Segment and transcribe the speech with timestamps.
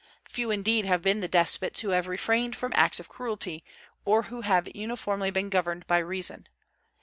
[0.23, 3.63] Few indeed have been the despots who have refrained from acts of cruelty,
[4.03, 6.47] or who have uniformly been governed by reason.